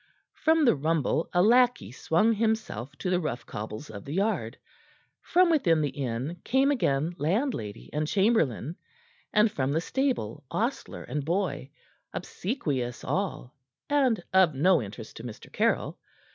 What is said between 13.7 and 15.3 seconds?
and of no interest to